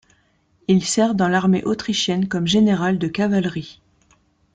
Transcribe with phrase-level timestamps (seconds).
[0.67, 3.83] Il sert dans l'armée autrichienne comme général de cavalerie.